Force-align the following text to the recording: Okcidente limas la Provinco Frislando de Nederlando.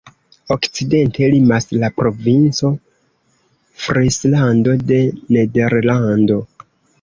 Okcidente 0.53 1.27
limas 1.33 1.67
la 1.83 1.89
Provinco 1.99 2.71
Frislando 3.85 4.75
de 4.93 4.99
Nederlando. 5.37 6.41